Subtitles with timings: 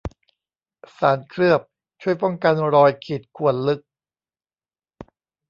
[0.97, 1.61] สารเคลือบ
[2.01, 3.81] ช่วยป้องกันรอยขีดข่วนลึก